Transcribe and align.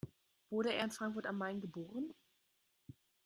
Wurde 0.49 0.73
er 0.73 0.83
in 0.85 0.89
Frankfurt 0.89 1.27
am 1.27 1.37
Main 1.37 1.61
geboren? 1.61 2.11